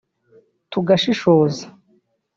[0.71, 1.65] tugashishoza